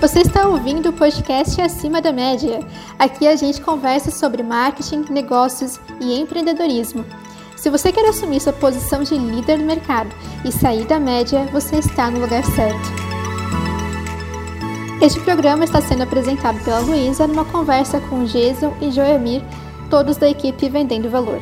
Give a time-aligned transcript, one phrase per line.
[0.00, 2.60] Você está ouvindo o podcast Acima da Média.
[2.98, 7.02] Aqui a gente conversa sobre marketing, negócios e empreendedorismo.
[7.56, 10.10] Se você quer assumir sua posição de líder no mercado
[10.44, 13.06] e sair da média, você está no lugar certo.
[15.00, 19.42] Este programa está sendo apresentado pela Luísa numa conversa com Jason e Joemir,
[19.88, 21.40] todos da equipe Vendendo Valor.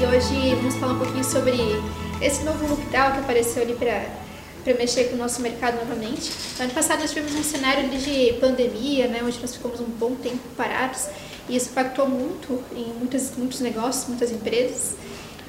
[0.00, 1.78] E hoje vamos falar um pouquinho sobre
[2.22, 4.21] esse novo lockdown que apareceu ali para
[4.62, 6.30] para mexer com o nosso mercado novamente.
[6.58, 10.14] No ano passado nós tivemos um cenário de pandemia, né, onde nós ficamos um bom
[10.14, 11.08] tempo parados
[11.48, 14.94] e isso impactou muito em muitos, muitos negócios, muitas empresas.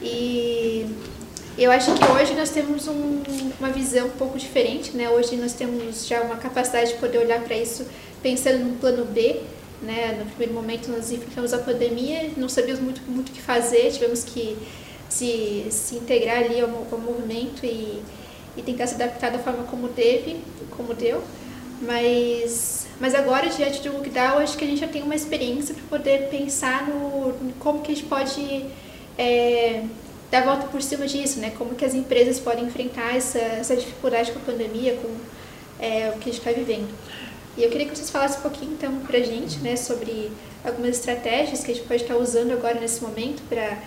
[0.01, 0.85] E
[1.57, 3.21] eu acho que hoje nós temos um,
[3.59, 5.09] uma visão um pouco diferente, né?
[5.09, 7.85] Hoje nós temos já uma capacidade de poder olhar para isso
[8.23, 9.39] pensando no plano B,
[9.81, 10.17] né?
[10.19, 14.23] No primeiro momento nós enfrentamos a pandemia, não sabíamos muito muito o que fazer, tivemos
[14.23, 14.57] que
[15.07, 18.01] se, se integrar ali ao, ao movimento e
[18.55, 21.23] e tentar se adaptar da forma como teve, como deu.
[21.81, 25.97] Mas, mas agora, diante do lockdown, acho que a gente já tem uma experiência para
[25.97, 28.65] poder pensar no, como que a gente pode
[29.17, 29.83] é,
[30.31, 31.51] dar a volta por cima disso, né?
[31.57, 35.09] Como que as empresas podem enfrentar essa, essa dificuldade com a pandemia, com
[35.79, 36.87] é, o que a gente está vivendo.
[37.57, 40.31] E eu queria que vocês falassem um pouquinho, então, para a gente, né, sobre
[40.63, 43.77] algumas estratégias que a gente pode estar usando agora nesse momento para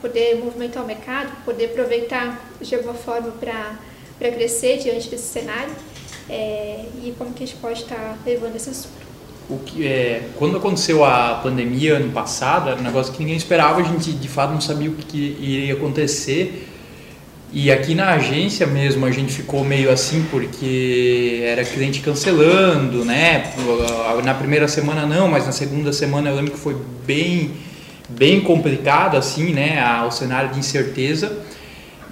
[0.00, 5.72] poder movimentar o mercado, poder aproveitar de alguma forma para crescer diante desse cenário
[6.28, 9.00] é, e como que a gente pode estar levando esse assunto.
[9.48, 13.80] O que, é, quando aconteceu a pandemia ano passado, era um negócio que ninguém esperava,
[13.80, 16.68] a gente de fato não sabia o que, que iria acontecer.
[17.52, 23.52] E aqui na agência mesmo a gente ficou meio assim porque era cliente cancelando, né?
[24.24, 27.50] Na primeira semana não, mas na segunda semana eu lembro que foi bem
[28.16, 31.38] bem complicado assim, né, o cenário de incerteza.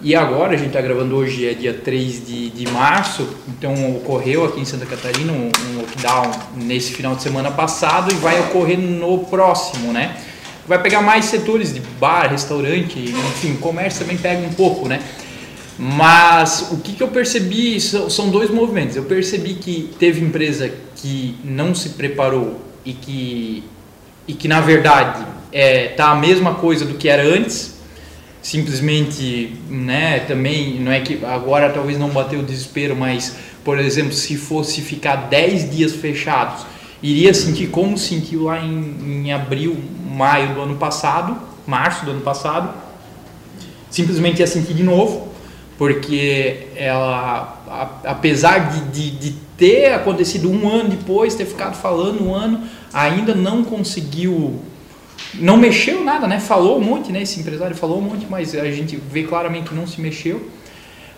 [0.00, 4.44] E agora, a gente está gravando hoje, é dia 3 de, de março, então ocorreu
[4.44, 8.78] aqui em Santa Catarina um, um lockdown nesse final de semana passado e vai ocorrer
[8.78, 10.16] no próximo, né?
[10.69, 15.00] Vai pegar mais setores de bar, restaurante, enfim, comércio também pega um pouco, né?
[15.76, 18.94] Mas o que, que eu percebi são dois movimentos.
[18.94, 23.65] Eu percebi que teve empresa que não se preparou e que,
[24.26, 27.78] e que na verdade é, tá a mesma coisa do que era antes,
[28.42, 34.12] simplesmente, né, também, não é que agora talvez não bateu o desespero, mas, por exemplo,
[34.12, 36.64] se fosse ficar 10 dias fechados,
[37.03, 39.76] iria sentir como sentiu lá em, em abril,
[40.10, 41.36] maio do ano passado,
[41.66, 42.75] março do ano passado,
[43.91, 45.28] simplesmente ia sentir de novo,
[45.76, 52.25] porque ela, a, apesar de, de, de, ter acontecido um ano depois, ter ficado falando
[52.25, 54.60] um ano, ainda não conseguiu
[55.34, 56.41] não mexeu nada, né?
[56.41, 57.22] Falou um monte, né?
[57.22, 60.49] Esse empresário falou um monte, mas a gente vê claramente que não se mexeu.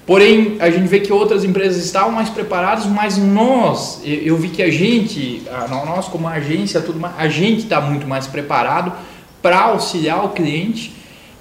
[0.07, 4.63] Porém, a gente vê que outras empresas estavam mais preparadas, mas nós, eu vi que
[4.63, 8.93] a gente, nós como agência, tudo mais, a gente está muito mais preparado
[9.41, 10.93] para auxiliar o cliente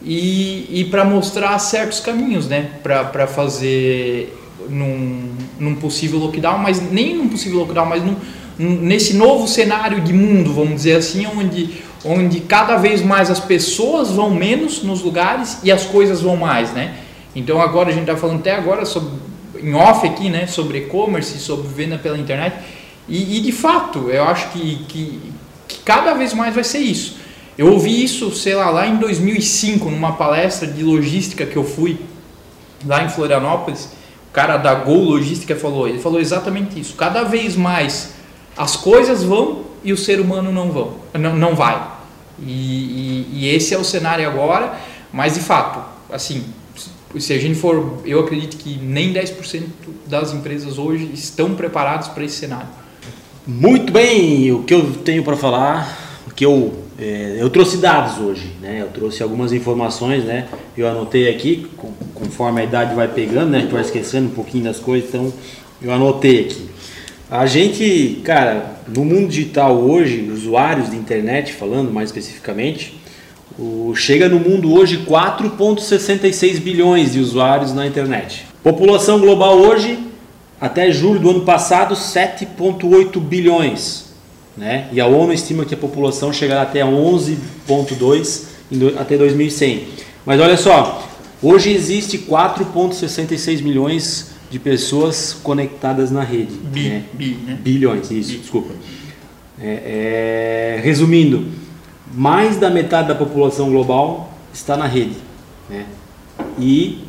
[0.04, 2.70] e, e para mostrar certos caminhos, né?
[2.84, 4.38] Para fazer
[4.70, 8.16] num, num possível lockdown, mas nem num possível lockdown, mas num,
[8.60, 14.12] nesse novo cenário de mundo, vamos dizer assim, onde onde cada vez mais as pessoas
[14.12, 16.96] vão menos nos lugares e as coisas vão mais, né?
[17.36, 19.12] Então agora a gente está falando até agora sobre,
[19.62, 22.56] em off aqui, né, sobre e-commerce, sobre venda pela internet
[23.08, 25.20] e, e de fato eu acho que, que,
[25.68, 27.18] que, cada vez mais vai ser isso.
[27.58, 32.00] Eu ouvi isso, sei lá, lá em 2005 numa palestra de logística que eu fui
[32.86, 33.90] lá em Florianópolis,
[34.30, 36.96] o cara da Gol Logística falou, ele falou exatamente isso.
[36.96, 38.14] Cada vez mais
[38.60, 41.82] as coisas vão e o ser humano não vão, não, não vai.
[42.42, 44.78] E, e, e esse é o cenário agora,
[45.14, 45.82] mas de fato,
[46.12, 46.44] assim,
[47.18, 49.64] se a gente for, eu acredito que nem 10%
[50.06, 52.68] das empresas hoje estão preparadas para esse cenário.
[53.48, 58.18] Muito bem, o que eu tenho para falar, o que eu é, eu trouxe dados
[58.18, 58.82] hoje, né?
[58.82, 60.50] Eu trouxe algumas informações, né?
[60.78, 61.66] Eu anotei aqui,
[62.14, 63.60] conforme a idade vai pegando, né?
[63.60, 65.32] A gente vai esquecendo um pouquinho das coisas, então
[65.82, 66.69] eu anotei aqui.
[67.32, 73.00] A gente, cara, no mundo digital hoje, usuários de internet, falando mais especificamente,
[73.58, 78.48] o, chega no mundo hoje 4,66 bilhões de usuários na internet.
[78.64, 80.00] População global hoje,
[80.60, 84.06] até julho do ano passado, 7,8 bilhões.
[84.58, 84.88] Né?
[84.92, 88.46] E a ONU estima que a população chegará até 11,2
[89.00, 89.84] até 2100.
[90.26, 91.08] Mas olha só,
[91.44, 96.54] hoje existe 4,66 milhões de pessoas conectadas na rede.
[96.56, 97.04] Bi, né?
[97.14, 97.58] bi, né?
[97.62, 98.38] Bilhões, isso, bi.
[98.40, 98.74] desculpa.
[99.62, 101.46] É, é, resumindo,
[102.14, 105.16] mais da metade da população global está na rede,
[105.70, 105.86] né?
[106.58, 107.04] E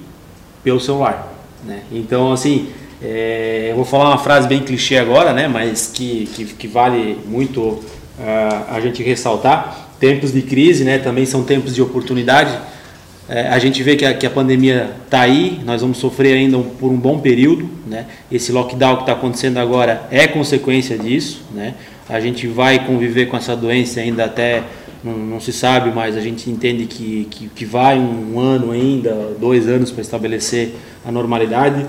[0.63, 1.33] pelo celular,
[1.65, 1.83] né?
[1.91, 2.69] Então, assim,
[3.03, 5.49] É, eu vou falar uma frase bem clichê agora, né?
[5.49, 7.83] Mas que, que, que vale muito uh,
[8.69, 9.89] a gente ressaltar.
[9.99, 10.99] Tempos de crise, né?
[10.99, 12.59] Também são tempos de oportunidade.
[13.33, 16.59] É, a gente vê que a, que a pandemia está aí, nós vamos sofrer ainda
[16.59, 17.71] um, por um bom período.
[17.87, 18.07] Né?
[18.31, 21.41] Esse lockdown que está acontecendo agora é consequência disso.
[21.55, 21.75] Né?
[22.09, 24.65] A gente vai conviver com essa doença ainda até,
[25.05, 29.15] não, não se sabe, mas a gente entende que, que, que vai um ano ainda,
[29.39, 30.75] dois anos para estabelecer
[31.07, 31.87] a normalidade.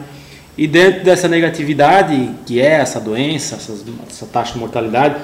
[0.56, 3.56] E dentro dessa negatividade, que é essa doença,
[4.08, 5.16] essa taxa de mortalidade,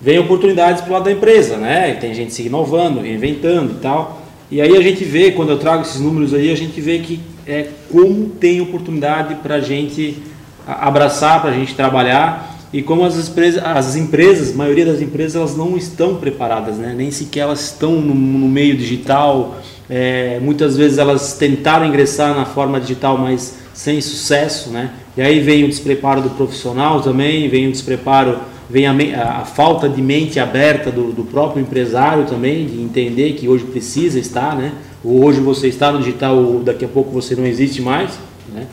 [0.00, 1.94] vem oportunidades para o lado da empresa, né?
[1.94, 4.17] Tem gente se inovando, reinventando e tal.
[4.50, 7.20] E aí a gente vê, quando eu trago esses números aí, a gente vê que
[7.46, 10.22] é como tem oportunidade para a gente
[10.66, 15.36] abraçar, para a gente trabalhar e como as empresas, as empresas, a maioria das empresas,
[15.36, 16.94] elas não estão preparadas, né?
[16.94, 19.58] nem sequer elas estão no, no meio digital.
[19.88, 24.90] É, muitas vezes elas tentaram ingressar na forma digital, mas sem sucesso, né?
[25.16, 28.38] E aí vem o despreparo do profissional também, vem o despreparo
[28.68, 33.48] vem a, a, falta de mente aberta do, do, próprio empresário também, de entender que
[33.48, 34.72] hoje precisa estar, né?
[35.02, 38.18] Hoje você está no digital, daqui a pouco você não existe mais,
[38.52, 38.66] né?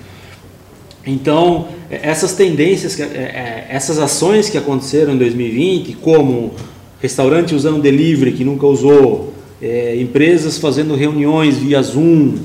[1.07, 6.53] Então, é, essas tendências, é, é, essas ações que aconteceram em 2020, como
[7.01, 12.35] restaurante usando delivery que nunca usou, é, empresas fazendo reuniões via Zoom,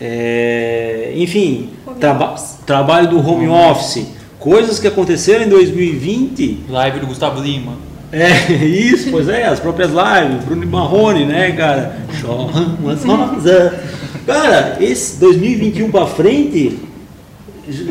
[0.00, 2.34] é, enfim, traba
[2.66, 4.06] trabalho do home office,
[4.38, 6.64] Coisas que aconteceram em 2020.
[6.68, 7.72] Live do Gustavo Lima.
[8.12, 11.96] É, isso, pois é, as próprias lives, Bruno Marrone, né, cara?
[12.80, 13.72] Umas rosas.
[14.24, 16.78] Cara, esse 2021 para frente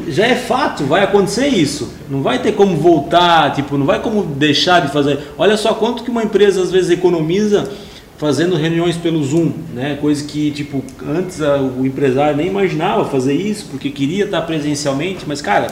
[0.07, 1.93] já é fato, vai acontecer isso.
[2.09, 5.19] Não vai ter como voltar, tipo, não vai como deixar de fazer.
[5.37, 7.69] Olha só quanto que uma empresa às vezes economiza
[8.17, 9.97] fazendo reuniões pelo Zoom, né?
[10.01, 15.41] Coisa que tipo antes o empresário nem imaginava fazer isso porque queria estar presencialmente, mas
[15.41, 15.67] cara,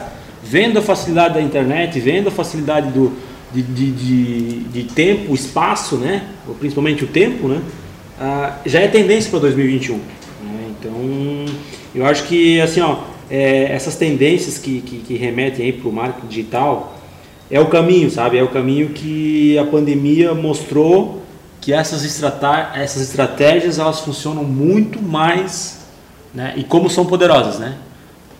[0.46, 3.12] vendo a facilidade da internet, vendo a facilidade do,
[3.54, 6.24] de, de, de, de tempo, espaço, né?
[6.60, 7.62] Principalmente o tempo, né?
[8.20, 9.96] Ah, já é tendência para 2021.
[9.98, 10.04] Né?
[10.70, 11.46] Então,
[11.94, 13.00] eu acho que assim, ó,
[13.30, 16.96] é, essas tendências que, que, que remetem para o marketing digital
[17.50, 18.38] é o caminho, sabe?
[18.38, 21.24] É o caminho que a pandemia mostrou
[21.60, 25.80] que essas estratégias elas funcionam muito mais,
[26.34, 26.54] né?
[26.56, 27.78] E como são poderosas, né?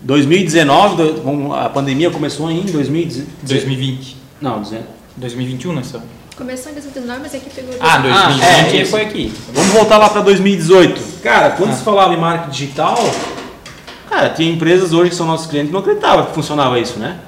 [0.02, 1.22] 2019,
[1.60, 4.18] a pandemia começou em 2020.
[4.42, 4.62] Não,
[5.18, 6.08] 2021 nós estamos.
[6.36, 7.76] Começou em 2019, mas aqui pegou.
[7.80, 9.34] Ah, 2020 ah, é, foi aqui.
[9.54, 11.22] Vamos voltar lá para 2018.
[11.24, 11.74] Cara, quando ah.
[11.74, 12.98] se falava em marketing digital,
[14.10, 17.20] cara, tinha empresas hoje que são nossos clientes que não acreditavam que funcionava isso, né?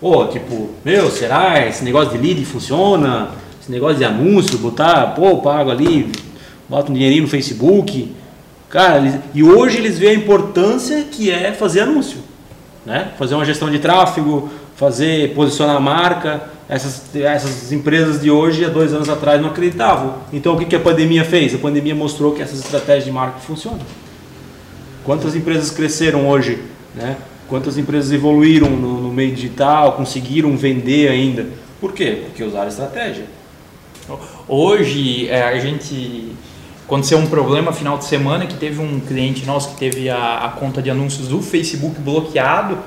[0.00, 3.30] Pô, tipo, meu, será esse negócio de lead funciona?
[3.60, 6.10] Esse negócio de anúncio, botar, pô, pago ali,
[6.68, 8.12] bota um dinheirinho no Facebook.
[8.68, 12.18] Cara, eles, e hoje eles veem a importância que é fazer anúncio,
[12.84, 13.12] né?
[13.18, 16.42] Fazer uma gestão de tráfego, fazer posicionar a marca.
[16.68, 20.16] Essas, essas empresas de hoje, há dois anos atrás, não acreditavam.
[20.32, 21.54] Então, o que, que a pandemia fez?
[21.54, 23.80] A pandemia mostrou que essas estratégias de marca funcionam.
[25.02, 26.58] Quantas empresas cresceram hoje,
[26.94, 27.16] né?
[27.48, 31.46] Quantas empresas evoluíram no, no meio digital, conseguiram vender ainda?
[31.80, 32.24] Por quê?
[32.26, 33.24] Porque usaram estratégia.
[34.46, 36.32] Hoje, é, a gente
[36.88, 40.48] Aconteceu um problema final de semana que teve um cliente nosso que teve a, a
[40.48, 42.78] conta de anúncios do Facebook bloqueado,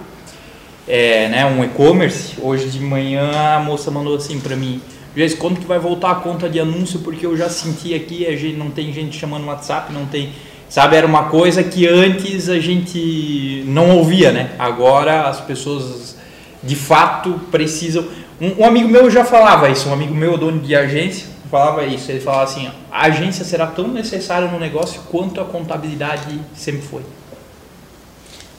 [0.88, 2.34] é, né, um e-commerce.
[2.42, 4.82] Hoje de manhã a moça mandou assim para mim,
[5.16, 7.02] Jess, quando que vai voltar a conta de anúncio?
[7.02, 10.32] Porque eu já senti aqui, a gente, não tem gente chamando no WhatsApp, não tem...
[10.68, 14.56] Sabe, era uma coisa que antes a gente não ouvia, né?
[14.58, 16.18] Agora as pessoas
[16.64, 18.04] de fato precisam...
[18.42, 22.10] Um, um amigo meu já falava isso, um amigo meu, dono de agência, falava isso.
[22.10, 27.02] Ele falava assim: a agência será tão necessária no negócio quanto a contabilidade sempre foi.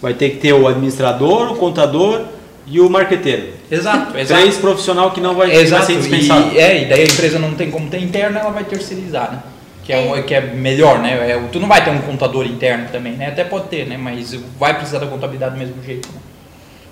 [0.00, 2.26] Vai ter que ter o administrador, o contador
[2.66, 3.54] e o marqueteiro.
[3.70, 4.40] Exato, exato.
[4.40, 5.86] Três profissional que não vai, exato.
[5.86, 6.54] vai ser dispensado.
[6.54, 9.42] E, é, e daí a empresa não tem como ter interno, ela vai terceirizar, né?
[9.84, 10.22] Que é, é.
[10.22, 11.30] que é melhor, né?
[11.30, 13.28] É, tu não vai ter um contador interno também, né?
[13.28, 13.96] Até pode ter, né?
[13.96, 16.20] Mas vai precisar da contabilidade do mesmo jeito, né?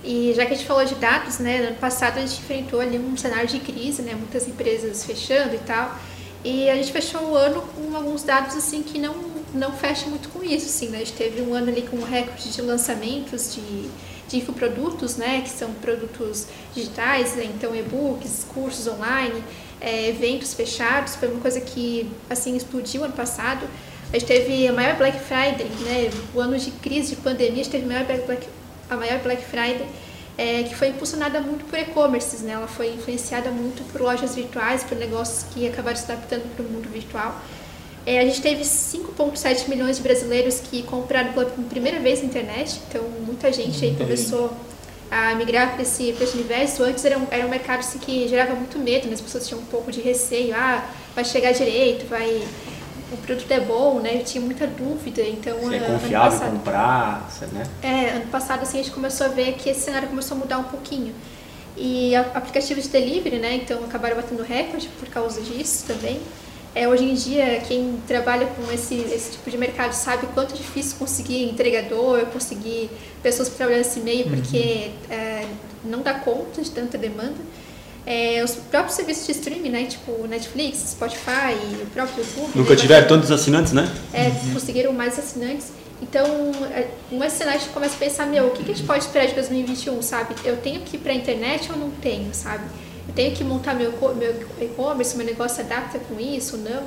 [0.02, 2.80] E já que a gente falou de dados, né, no ano passado a gente enfrentou
[2.80, 5.94] ali um cenário de crise, né, muitas empresas fechando e tal.
[6.42, 9.14] E a gente fechou o ano com alguns dados assim que não
[9.52, 10.98] não fecha muito com isso, assim, né?
[10.98, 13.90] A gente teve um ano ali com um recorde de lançamentos de,
[14.28, 17.50] de infoprodutos, né, que são produtos digitais, né?
[17.52, 19.42] então e-books, cursos online,
[19.80, 23.66] é, eventos fechados, foi uma coisa que assim explodiu ano passado.
[24.12, 26.10] A gente teve a maior Black Friday, né?
[26.34, 28.46] O ano de crise, de pandemia, a gente teve a maior Black,
[28.90, 29.86] a maior Black Friday,
[30.36, 32.52] é, que foi impulsionada muito por e-commerces, né?
[32.52, 36.68] Ela foi influenciada muito por lojas virtuais, por negócios que acabaram se adaptando para o
[36.68, 37.40] mundo virtual.
[38.06, 42.80] É, a gente teve 5,7 milhões de brasileiros que compraram pela primeira vez na internet,
[42.88, 44.52] então muita gente aí começou
[45.10, 46.82] a migrar para esse, esse universo.
[46.82, 49.14] Antes era um, era um mercado assim, que gerava muito medo, né?
[49.14, 52.42] as pessoas tinham um pouco de receio, ah, vai chegar direito, vai
[53.12, 54.16] o produto é bom, né?
[54.16, 55.58] Eu tinha muita dúvida, então...
[55.68, 57.66] Se é confiável passado, comprar, né?
[57.82, 60.58] É, ano passado, assim, a gente começou a ver que esse cenário começou a mudar
[60.58, 61.14] um pouquinho.
[61.76, 63.54] E aplicativos de delivery, né?
[63.56, 66.20] Então, acabaram batendo recorde por causa disso também.
[66.74, 70.56] É, hoje em dia, quem trabalha com esse, esse tipo de mercado sabe quanto é
[70.56, 72.88] difícil conseguir entregador, conseguir
[73.22, 74.36] pessoas para trabalhar nesse meio, uhum.
[74.36, 75.46] porque é,
[75.84, 77.34] não dá conta de tanta demanda.
[78.10, 82.50] É, os próprios serviços de streaming, né, tipo Netflix, Spotify, o próprio YouTube.
[82.56, 83.88] Nunca tiveram tantos assinantes, né?
[84.12, 84.54] É, uhum.
[84.54, 85.68] conseguiram mais assinantes.
[86.02, 86.26] Então,
[87.12, 89.28] um cenário a gente começa a pensar, meu, o que, que a gente pode esperar
[89.28, 90.34] de 2021, sabe?
[90.44, 92.64] Eu tenho que ir para a internet ou não tenho, sabe?
[93.06, 93.92] Eu tenho que montar meu
[94.60, 96.82] e-commerce, meu negócio adapta com isso ou não?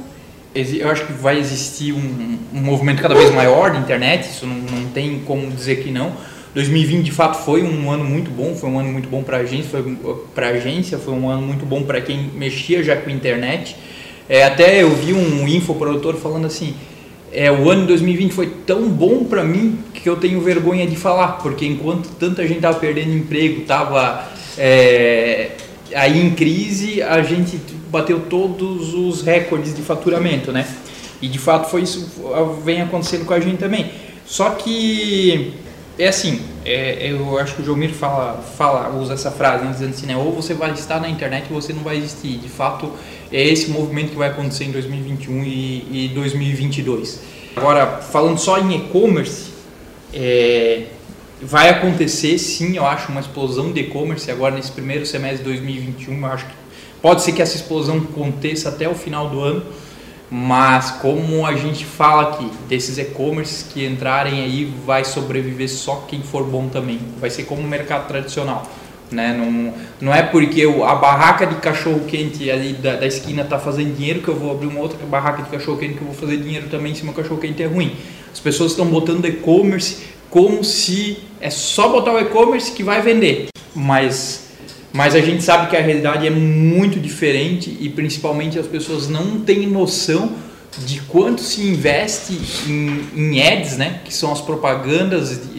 [0.53, 4.57] Eu acho que vai existir um, um movimento cada vez maior de internet, isso não,
[4.57, 8.69] não tem como dizer que não 2020 de fato foi um ano muito bom, foi
[8.69, 9.97] um ano muito bom para a agência, foi
[10.35, 13.75] para agência, foi um ano muito bom para quem mexia já com internet.
[14.29, 16.75] É, até eu vi um infoprodutor falando assim,
[17.31, 20.95] é, o ano de 2020 foi tão bom para mim que eu tenho vergonha de
[20.95, 25.51] falar, porque enquanto tanta gente estava perdendo emprego, estava é,
[25.95, 30.67] aí em crise, a gente bateu todos os recordes de faturamento, né?
[31.19, 32.11] E de fato foi isso
[32.63, 33.91] vem acontecendo com a gente também.
[34.25, 35.53] Só que
[35.97, 39.91] é assim, é, eu acho que o Jomir fala, fala, usa essa frase, né, dizendo
[39.91, 42.37] assim, né, ou você vai estar na internet ou você não vai existir.
[42.37, 42.91] De fato,
[43.31, 47.19] é esse movimento que vai acontecer em 2021 e, e 2022.
[47.55, 49.51] Agora, falando só em e-commerce,
[50.11, 50.85] é,
[51.41, 56.19] vai acontecer sim, eu acho, uma explosão de e-commerce agora nesse primeiro semestre de 2021.
[56.19, 56.53] Eu acho que
[57.01, 59.63] pode ser que essa explosão aconteça até o final do ano
[60.35, 66.23] mas como a gente fala aqui, desses e-commerces que entrarem aí, vai sobreviver só quem
[66.23, 66.99] for bom também.
[67.19, 68.67] Vai ser como o mercado tradicional.
[69.11, 69.31] Né?
[69.37, 73.95] Não, não é porque a barraca de cachorro quente ali da, da esquina está fazendo
[73.95, 76.37] dinheiro que eu vou abrir uma outra barraca de cachorro quente que eu vou fazer
[76.37, 77.95] dinheiro também se meu cachorro quente é ruim.
[78.33, 83.49] As pessoas estão botando e-commerce como se é só botar o e-commerce que vai vender.
[83.75, 84.42] Mas
[84.93, 89.39] mas a gente sabe que a realidade é muito diferente e principalmente as pessoas não
[89.41, 90.31] têm noção
[90.85, 95.49] de quanto se investe em, em ads, né, que são as propagandas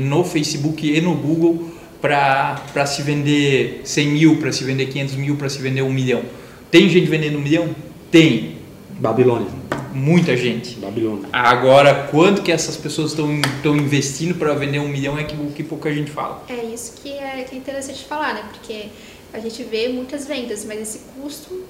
[0.00, 1.70] no Facebook e no Google
[2.00, 6.22] para se vender 100 mil, para se vender 500 mil, para se vender um milhão.
[6.70, 7.68] Tem gente vendendo um milhão?
[8.10, 8.59] Tem.
[9.00, 9.48] Babilônia.
[9.94, 10.78] Muita gente.
[10.78, 11.28] Babilônia.
[11.32, 15.92] Agora, quanto que essas pessoas estão investindo para vender um milhão é que, que pouca
[15.92, 16.44] gente fala.
[16.48, 18.44] É isso que é, que é interessante falar, né?
[18.52, 18.88] Porque
[19.32, 21.64] a gente vê muitas vendas, mas esse custo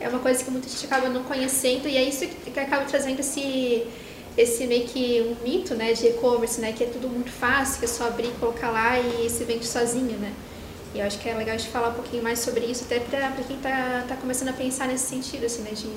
[0.00, 3.20] é uma coisa que muita gente acaba não conhecendo e é isso que acaba trazendo
[3.20, 3.84] esse
[4.38, 7.84] esse meio que um mito, né, de e-commerce, né, que é tudo muito fácil, que
[7.84, 10.32] é só abrir, colocar lá e se vende sozinho, né?
[10.94, 13.00] E eu acho que é legal a gente falar um pouquinho mais sobre isso, até
[13.00, 15.88] para quem está tá começando a pensar nesse sentido, assim, né, de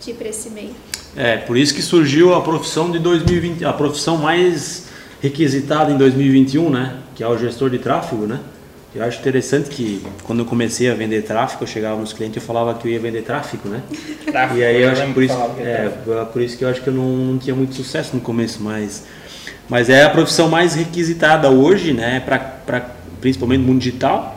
[0.00, 0.74] de ir para esse meio.
[1.16, 4.88] É, por isso que surgiu a profissão de 2020, a profissão mais
[5.20, 6.96] requisitada em 2021, né?
[7.14, 8.40] Que é o gestor de tráfego, né?
[8.94, 12.44] Eu acho interessante que quando eu comecei a vender tráfego, eu chegava nos clientes e
[12.44, 13.82] falava que eu ia vender tráfego, né?
[14.24, 16.80] Tráfico, e aí eu, acho que por isso, é, é, por isso que eu acho
[16.80, 19.04] que eu não, não, tinha muito sucesso no começo, mas
[19.68, 22.18] mas é a profissão mais requisitada hoje, né?
[22.20, 22.90] Para
[23.20, 24.36] principalmente no mundo digital.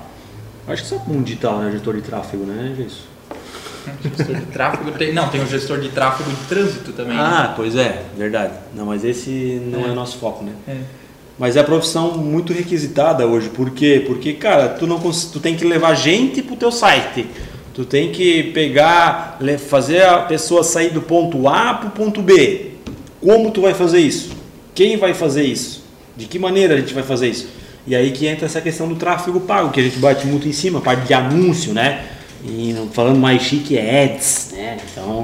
[0.67, 1.71] Acho que só no mundo digital, né?
[1.71, 3.12] Gestor de tráfego, né, isso.
[4.03, 5.13] Gestor de tráfego tem.
[5.13, 7.15] Não, tem o gestor de tráfego de trânsito também.
[7.15, 7.23] Né?
[7.23, 7.53] Ah, né?
[7.55, 8.53] pois é, verdade.
[8.75, 10.53] Não, mas esse não é, é o nosso foco, né?
[10.67, 10.77] É.
[11.37, 13.49] Mas é a profissão muito requisitada hoje.
[13.49, 14.03] Por quê?
[14.05, 17.27] Porque, cara, tu, não, tu tem que levar gente pro teu site.
[17.73, 22.73] Tu tem que pegar, fazer a pessoa sair do ponto A pro ponto B.
[23.19, 24.31] Como tu vai fazer isso?
[24.75, 25.83] Quem vai fazer isso?
[26.15, 27.47] De que maneira a gente vai fazer isso?
[27.87, 30.53] E aí que entra essa questão do tráfego pago, que a gente bate muito em
[30.53, 32.05] cima, parte de anúncio, né?
[32.45, 34.77] E falando mais chique é ads, né?
[34.91, 35.23] Então,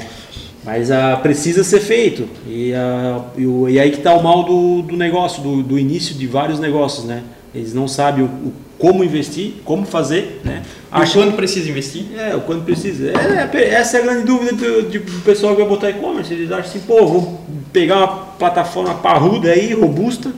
[0.64, 2.28] mas uh, precisa ser feito.
[2.48, 6.16] E, uh, e, e aí que está o mal do, do negócio, do, do, início
[6.16, 7.24] de vários negócios, né?
[7.54, 10.64] Eles não sabem o, o como investir, como fazer, né?
[11.04, 12.06] E quando precisa investir?
[12.18, 13.12] É, o quando precisa.
[13.12, 16.34] É, é, essa é a grande dúvida do, do pessoal que vai botar e-commerce.
[16.34, 17.42] Eles acham assim, pô, vou
[17.74, 18.08] pegar uma
[18.38, 20.32] plataforma parruda aí, robusta,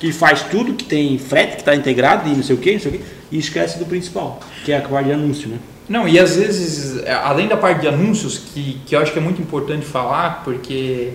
[0.00, 2.80] que faz tudo, que tem frete, que está integrado e não sei o que, não
[2.80, 5.58] sei o que, e esquece do principal, que é a parte de anúncio, né?
[5.88, 9.18] Não, e às vezes, é, além da parte de anúncios, que, que eu acho que
[9.18, 11.12] é muito importante falar, porque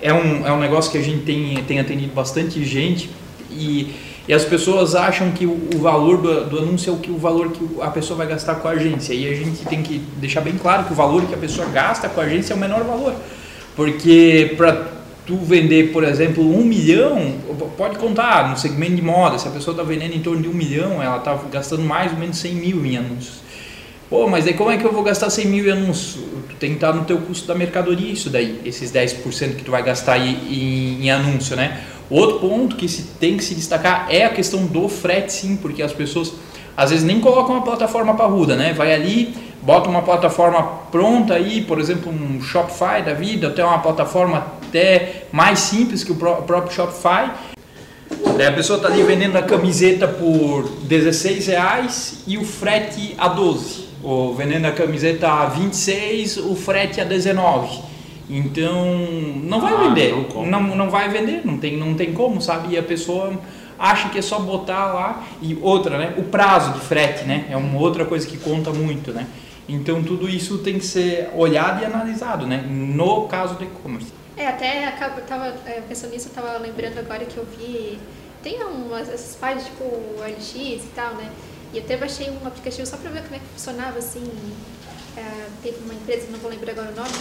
[0.00, 3.08] é um, é um negócio que a gente tem, tem atendido bastante gente
[3.50, 3.94] e,
[4.26, 7.18] e as pessoas acham que o, o valor do, do, anúncio é o, que, o
[7.18, 9.14] valor que a pessoa vai gastar com a agência.
[9.14, 12.08] E a gente tem que deixar bem claro que o valor que a pessoa gasta
[12.08, 13.14] com a agência é o menor valor.
[13.76, 14.88] Porque para
[15.26, 17.34] tu vender, por exemplo, um milhão,
[17.76, 20.52] pode contar no segmento de moda, se a pessoa está vendendo em torno de um
[20.52, 23.40] milhão, ela está gastando mais ou menos 100 mil em anúncios.
[24.12, 26.22] Pô, mas aí como é que eu vou gastar 100 mil em anúncios?
[26.46, 29.70] Tu tem que estar no teu custo da mercadoria isso daí, esses 10% que tu
[29.70, 31.80] vai gastar em, em, em anúncio, né?
[32.10, 35.82] Outro ponto que se tem que se destacar é a questão do frete, sim, porque
[35.82, 36.34] as pessoas
[36.76, 38.74] às vezes nem colocam uma plataforma parruda, né?
[38.74, 43.78] Vai ali, bota uma plataforma pronta aí, por exemplo, um Shopify da vida, até uma
[43.78, 47.30] plataforma até mais simples que o próprio Shopify.
[48.36, 53.28] Daí a pessoa está ali vendendo a camiseta por 16 reais e o frete a
[53.28, 57.82] 12 ou vendendo a camiseta a 26, o frete a 19.
[58.28, 58.84] Então,
[59.42, 60.14] não vai ah, vender.
[60.34, 62.74] Não, não, não, vai vender, não tem, não tem como, sabe?
[62.74, 63.38] E a pessoa
[63.78, 65.26] acha que é só botar lá.
[65.40, 66.14] E outra, né?
[66.16, 67.46] O prazo de frete, né?
[67.50, 69.26] É uma outra coisa que conta muito, né?
[69.68, 72.64] Então, tudo isso tem que ser olhado e analisado, né?
[72.68, 74.12] No caso do e-commerce.
[74.36, 77.98] É, até eu tava é, pensando nisso, eu tava lembrando agora que eu vi.
[78.42, 81.30] Tem umas essas páginas tipo OLX e tal, né?
[81.72, 84.22] E eu até baixei um aplicativo só para ver como é que funcionava, assim.
[85.16, 87.12] É, teve uma empresa, não vou lembrar agora o nome,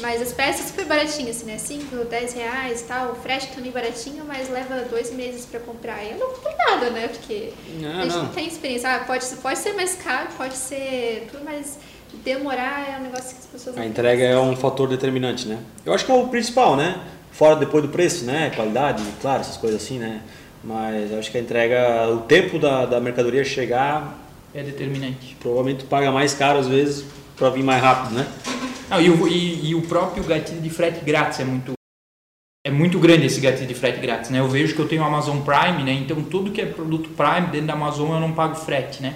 [0.00, 1.56] mas as peças super baratinhas, assim, né?
[1.56, 3.12] 5, 10 reais e tal.
[3.12, 6.02] O frete também baratinho, mas leva dois meses para comprar.
[6.02, 7.08] E eu não comprei nada, né?
[7.08, 8.24] Porque não, a gente não.
[8.24, 8.92] não tem experiência.
[8.92, 11.78] Ah, pode, pode ser mais caro, pode ser tudo, mas
[12.24, 15.58] demorar é um negócio que as pessoas A entrega é um fator determinante, né?
[15.84, 17.04] Eu acho que é o principal, né?
[17.30, 18.50] Fora depois do preço, né?
[18.54, 20.22] Qualidade, claro, essas coisas assim, né?
[20.62, 24.18] Mas acho que a entrega, o tempo da, da mercadoria chegar
[24.54, 25.36] é determinante.
[25.40, 27.04] Provavelmente tu paga mais caro às vezes
[27.36, 28.26] para vir mais rápido, né?
[28.90, 31.72] Não, e, o, e, e, o próprio gatilho de frete grátis é muito
[32.66, 34.40] é muito grande esse gatilho de frete grátis, né?
[34.40, 35.92] Eu vejo que eu tenho Amazon Prime, né?
[35.92, 39.14] Então tudo que é produto Prime dentro da Amazon eu não pago frete, né?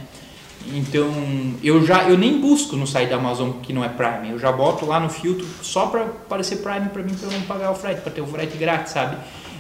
[0.68, 1.10] Então
[1.62, 4.52] eu já eu nem busco no site da Amazon que não é Prime, eu já
[4.52, 7.74] boto lá no filtro só para aparecer Prime para mim para eu não pagar o
[7.74, 9.16] frete, para ter o frete grátis, sabe?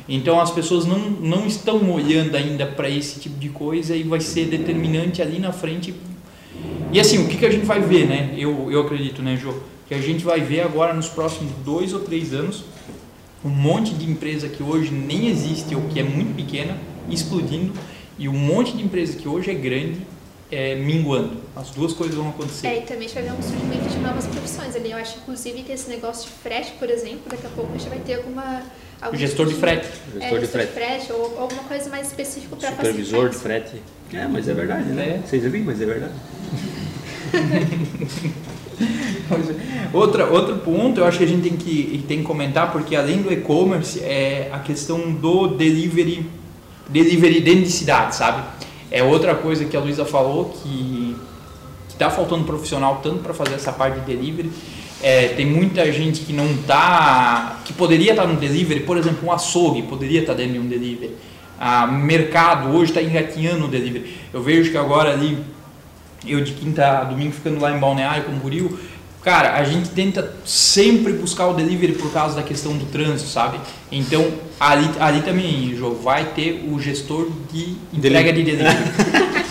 [0.08, 4.20] Então as pessoas não, não estão olhando ainda para esse tipo de coisa e vai
[4.20, 5.94] ser determinante ali na frente.
[6.92, 8.34] E assim, o que, que a gente vai ver, né?
[8.36, 9.54] Eu, eu acredito, né, Jô?
[9.88, 12.64] Que a gente vai ver agora nos próximos dois ou três anos
[13.44, 16.78] um monte de empresa que hoje nem existe ou que é muito pequena
[17.10, 17.72] explodindo
[18.18, 20.00] e um monte de empresa que hoje é grande
[20.50, 21.38] é, minguando.
[21.56, 22.66] As duas coisas vão acontecer.
[22.66, 24.90] É, e também a gente vai ver um surgimento de novas profissões ali.
[24.90, 27.88] Eu acho, inclusive, que esse negócio de frete, por exemplo, daqui a pouco a gente
[27.88, 28.62] vai ter alguma
[29.10, 29.86] o gestor de frete.
[30.12, 30.68] Gestor, é, de, frete.
[30.68, 31.12] de frete.
[31.12, 33.82] ou alguma coisa mais específica para Supervisor de frete.
[34.12, 35.20] É, mas é verdade, né?
[35.22, 35.26] É.
[35.26, 36.12] Vocês viram, mas é verdade.
[39.92, 43.22] Outra, outro ponto eu acho que a gente tem que, tem que comentar, porque além
[43.22, 46.26] do e-commerce, é a questão do delivery,
[46.88, 48.42] delivery dentro de cidade, sabe?
[48.90, 51.16] É outra coisa que a Luísa falou, que
[51.88, 54.50] está faltando profissional tanto para fazer essa parte de delivery,
[55.02, 59.28] é, tem muita gente que não tá, que poderia estar tá no delivery, por exemplo,
[59.28, 61.16] um açougue poderia estar tá dentro de um delivery.
[61.58, 64.16] A mercado hoje está engatinhando o delivery.
[64.32, 65.38] Eu vejo que agora ali,
[66.26, 68.78] eu de quinta a domingo ficando lá em Balneário com o Buril,
[69.22, 73.58] cara, a gente tenta sempre buscar o delivery por causa da questão do trânsito, sabe?
[73.90, 78.76] Então, ali, ali também, João, vai ter o gestor de entrega de delivery.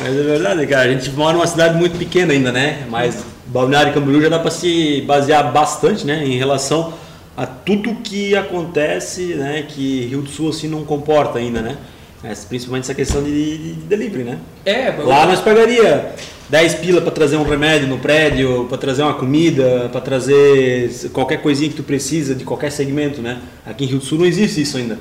[0.00, 2.86] Mas é verdade, cara, a gente mora numa cidade muito pequena ainda, né?
[2.88, 6.92] Mas Balneário Camboriú já dá para se basear bastante, né, em relação
[7.36, 11.76] a tudo que acontece, né, que Rio do Sul assim não comporta ainda, né?
[12.48, 14.38] principalmente essa questão de, de delivery, né?
[14.64, 16.12] É, lá nós pagaria
[16.48, 21.40] 10 pila para trazer um remédio no prédio, para trazer uma comida, para trazer qualquer
[21.40, 23.38] coisinha que tu precisa de qualquer segmento, né?
[23.64, 24.98] Aqui em Rio do Sul não existe isso ainda.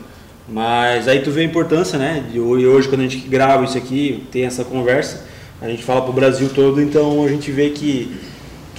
[0.47, 2.23] Mas aí tu vê a importância, né?
[2.31, 5.25] De hoje quando a gente grava isso aqui, tem essa conversa,
[5.59, 8.15] a gente fala para o Brasil todo, então a gente vê que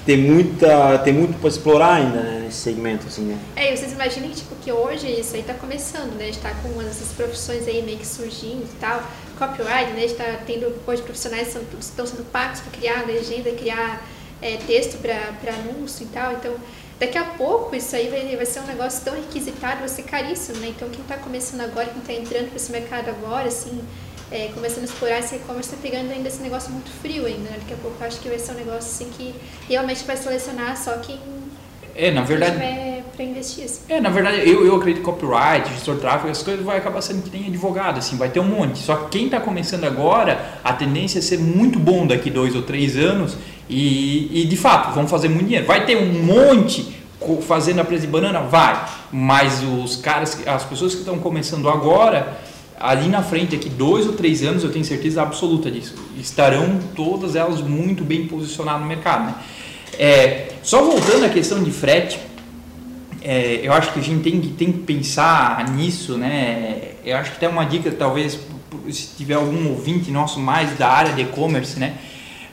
[0.08, 3.38] tem muita tem muito para explorar ainda né, nesse segmento assim né?
[3.54, 6.30] É e vocês imaginem tipo que hoje isso aí está começando né?
[6.30, 9.02] Está com essas profissões aí meio que surgindo e tal.
[9.38, 10.06] Copyright né?
[10.06, 14.02] Está tendo hoje profissionais que estão sendo pagos para criar legenda criar
[14.40, 16.32] é, texto para anúncio e tal.
[16.32, 16.54] Então
[16.98, 20.56] daqui a pouco isso aí vai, vai ser um negócio tão requisitado vai ser caríssimo
[20.60, 20.68] né?
[20.68, 23.78] Então quem está começando agora quem está entrando para esse mercado agora assim
[24.30, 27.56] é, começando a explorar esse e-commerce, está pegando ainda esse negócio muito frio ainda, né?
[27.58, 29.34] Daqui a pouco eu acho que vai ser um negócio assim que
[29.68, 31.18] realmente vai selecionar só quem
[31.98, 32.56] é, na verdade.
[33.16, 33.64] para investir.
[33.64, 33.80] Assim.
[33.88, 37.02] É, na verdade, eu, eu acredito que copyright, gestor de tráfego, as coisas vai acabar
[37.02, 38.78] sendo que tem advogado, assim, vai ter um monte.
[38.78, 42.62] Só que quem está começando agora, a tendência é ser muito bom daqui dois ou
[42.62, 43.36] três anos
[43.68, 45.66] e, e de fato, vão fazer muito dinheiro.
[45.66, 46.96] Vai ter um monte
[47.42, 48.42] fazendo a presa de banana?
[48.42, 48.80] Vai.
[49.10, 52.38] Mas os caras, as pessoas que estão começando agora,
[52.80, 55.94] ali na frente, aqui dois ou três anos, eu tenho certeza absoluta disso.
[56.18, 59.26] Estarão todas elas muito bem posicionadas no mercado.
[59.26, 59.34] Né?
[59.98, 62.18] É, só voltando à questão de frete,
[63.22, 66.92] é, eu acho que a gente tem que, tem que pensar nisso, né?
[67.04, 68.38] Eu acho que até uma dica, talvez,
[68.90, 71.96] se tiver algum ouvinte nosso mais da área de e-commerce, né?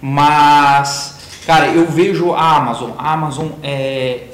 [0.02, 2.92] Mas, cara, eu vejo a Amazon.
[2.98, 4.28] A Amazon é.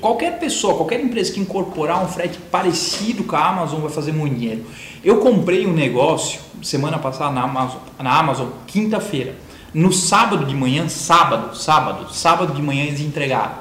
[0.00, 4.34] Qualquer pessoa, qualquer empresa que incorporar um frete parecido com a Amazon vai fazer muito
[4.34, 4.64] dinheiro.
[5.06, 9.36] Eu comprei um negócio semana passada na Amazon, na Amazon quinta-feira.
[9.72, 13.54] No sábado de manhã, sábado, sábado, sábado de manhã eles entregaram.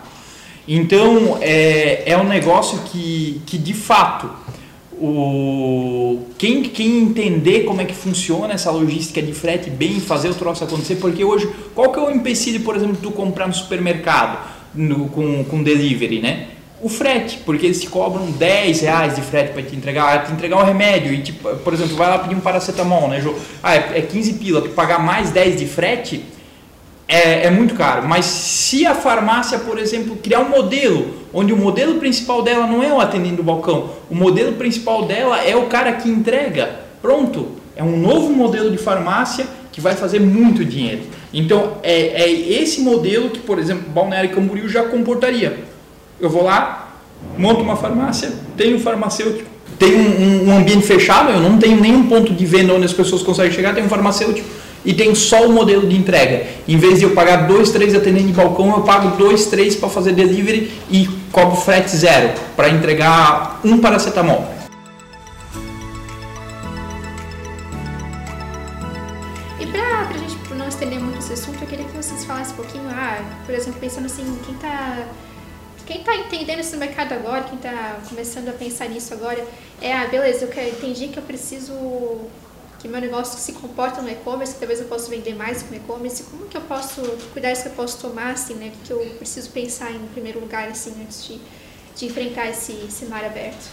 [0.67, 4.27] Então é, é um negócio que, que de fato
[4.93, 10.33] o quem, quem entender como é que funciona essa logística de frete bem fazer o
[10.33, 13.53] troço acontecer, porque hoje qual que é o empecilho, por exemplo, de tu comprar no
[13.53, 14.39] supermercado
[14.73, 16.54] no, com, com delivery, né?
[16.81, 20.57] O frete, porque eles te cobram 10 reais de frete para te entregar, te entregar
[20.57, 23.33] um remédio e tipo, por exemplo, vai lá pedir um paracetamol, né, Jô?
[23.63, 26.23] Ah, é, é 15 pila, tu pagar mais 10 de frete,
[27.07, 28.07] é, é, muito caro.
[28.07, 32.83] Mas se a farmácia, por exemplo, criar um modelo, onde o modelo principal dela não
[32.83, 37.51] é o atendente do balcão, o modelo principal dela é o cara que entrega, pronto,
[37.75, 41.03] é um novo modelo de farmácia que vai fazer muito dinheiro.
[41.33, 45.74] Então é, é esse modelo que, por exemplo, Balneário Camboriú já comportaria.
[46.19, 46.95] Eu vou lá,
[47.37, 52.07] monto uma farmácia, tenho um farmacêutico, tenho um, um ambiente fechado, eu não tenho nenhum
[52.07, 54.47] ponto de venda onde as pessoas conseguem chegar, tenho um farmacêutico
[54.85, 56.45] e tem só o modelo de entrega.
[56.67, 59.89] Em vez de eu pagar dois, três atendentes de balcão, eu pago dois, três para
[59.89, 64.53] fazer delivery e cobro frete zero para entregar um paracetamol.
[69.59, 72.57] E para a gente não estender muito esse assunto, eu queria que vocês falassem um
[72.57, 74.99] pouquinho, ah, por exemplo, pensando assim, quem está
[75.85, 79.45] quem está entendendo esse mercado agora, quem está começando a pensar nisso agora,
[79.81, 81.73] é, ah, beleza, eu entendi que eu preciso
[82.79, 86.45] que meu negócio se comporta no e-commerce, talvez eu possa vender mais com e-commerce, como
[86.45, 89.91] que eu posso, que cuidados que eu posso tomar, assim, né, que eu preciso pensar
[89.91, 91.39] em primeiro lugar, assim, antes de,
[91.95, 93.71] de enfrentar esse cenário aberto?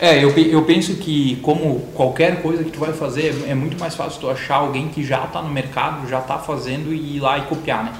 [0.00, 3.94] É, eu, eu penso que como qualquer coisa que tu vai fazer, é muito mais
[3.94, 7.38] fácil tu achar alguém que já está no mercado, já está fazendo e ir lá
[7.38, 7.92] e copiar, né?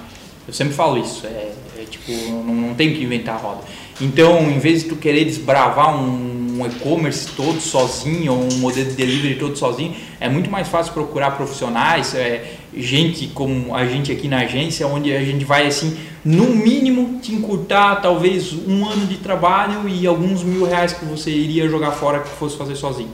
[0.47, 1.53] Eu sempre falo isso, é
[1.89, 3.61] tipo, não, não tem que inventar a roda.
[4.01, 8.91] Então, em vez de tu querer desbravar um um e-commerce todo sozinho, ou um modelo
[8.91, 14.11] de delivery todo sozinho, é muito mais fácil procurar profissionais, é, gente como a gente
[14.11, 19.07] aqui na agência, onde a gente vai assim, no mínimo te encurtar talvez um ano
[19.07, 23.13] de trabalho e alguns mil reais que você iria jogar fora que fosse fazer sozinho.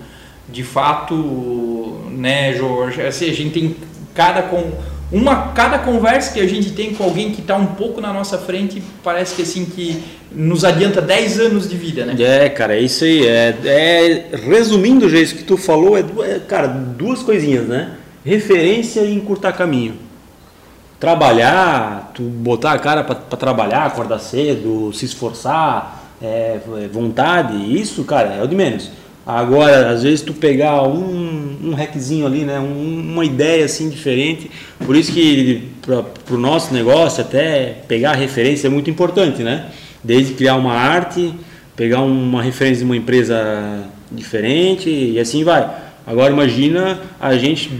[0.48, 3.76] De fato, né, Jorge, assim, a gente tem
[4.14, 4.72] cada com
[5.12, 8.38] uma cada conversa que a gente tem com alguém que está um pouco na nossa
[8.38, 10.02] frente parece que assim que
[10.34, 12.16] nos adianta 10 anos de vida, né?
[12.18, 13.26] É, cara, é isso aí.
[13.26, 17.92] É, é resumindo, já isso que tu falou, é, é, cara, duas coisinhas, né?
[18.24, 19.94] Referência e encurtar caminho.
[20.98, 26.58] Trabalhar, tu botar a cara para trabalhar, acordar cedo, se esforçar, é,
[26.90, 28.90] vontade, isso, cara, é o de menos.
[29.26, 34.50] Agora, às vezes tu pegar um, um hackzinho ali, né, um, uma ideia assim diferente,
[34.84, 39.70] por isso que para o nosso negócio até pegar referência é muito importante, né?
[40.02, 41.34] Desde criar uma arte,
[41.74, 45.70] pegar uma referência de uma empresa diferente e assim vai.
[46.06, 47.70] Agora imagina a gente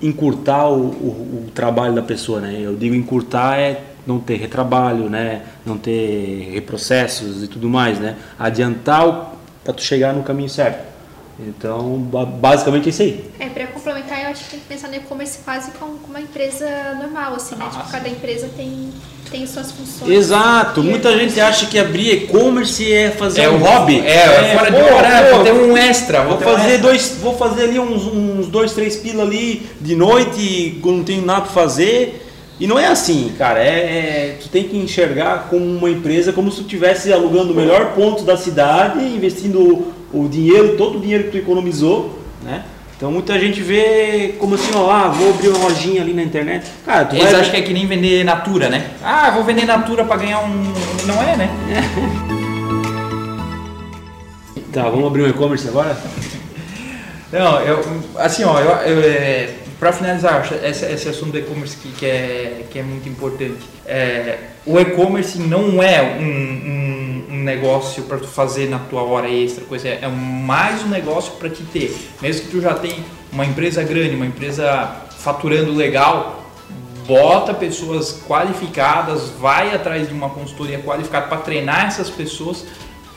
[0.00, 2.60] encurtar o, o, o trabalho da pessoa, né?
[2.62, 5.42] Eu digo encurtar é não ter retrabalho, né?
[5.64, 8.14] Não ter reprocessos e tudo mais, né?
[8.38, 9.35] Adiantar
[9.66, 10.94] para tu chegar no caminho certo.
[11.38, 11.98] Então,
[12.40, 13.24] basicamente é isso aí.
[13.38, 16.66] É, para complementar, eu acho que tem que pensar no e-commerce quase como uma empresa
[16.98, 17.68] normal, assim, né?
[17.70, 18.90] Tipo, cada empresa tem,
[19.30, 20.10] tem suas funções.
[20.10, 20.82] Exato.
[20.82, 24.00] Muita gente acha que abrir e-commerce é fazer é um hobby.
[24.00, 26.22] É, é, é fora de hora, vou ter um extra.
[26.22, 26.78] Vou, vou fazer um extra.
[26.78, 31.22] dois, vou fazer ali uns, uns dois, três pila ali de noite, quando não tenho
[31.22, 32.25] nada para fazer.
[32.58, 33.62] E não é assim, cara.
[33.62, 37.56] É, é, tu tem que enxergar como uma empresa como se tu estivesse alugando o
[37.56, 42.64] melhor ponto da cidade, investindo o, o dinheiro, todo o dinheiro que tu economizou, né?
[42.96, 46.66] Então muita gente vê como assim, ó, ah, vou abrir uma lojinha ali na internet.
[46.86, 47.40] Cara, tu Eles vai...
[47.42, 48.92] acham que é que nem vender Natura, né?
[49.04, 50.72] Ah, vou vender Natura para ganhar um.
[51.04, 51.50] Não é, né?
[54.72, 55.94] tá, vamos abrir um e-commerce agora?
[57.30, 57.84] Não, eu,
[58.16, 62.64] assim, ó, eu, eu é para finalizar, esse, esse assunto do e-commerce que, que, é,
[62.68, 63.60] que é muito importante.
[63.86, 69.30] É, o e-commerce não é um, um, um negócio para tu fazer na tua hora
[69.30, 71.96] extra, coisa é, mais um negócio para te ter.
[72.20, 72.98] Mesmo que tu já tenha
[73.30, 76.44] uma empresa grande, uma empresa faturando legal,
[77.06, 82.64] bota pessoas qualificadas, vai atrás de uma consultoria qualificada para treinar essas pessoas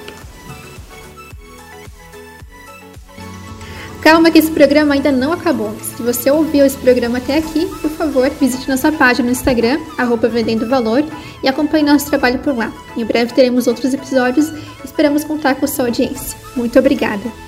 [4.04, 5.74] Calma que esse programa ainda não acabou.
[5.80, 10.28] Se você ouviu esse programa até aqui, por favor, visite nossa página no Instagram, arroba
[10.28, 11.02] Vendendo Valor,
[11.42, 12.70] e acompanhe nosso trabalho por lá.
[12.98, 16.36] Em breve teremos outros episódios e esperamos contar com sua audiência.
[16.54, 17.43] Muito obrigada!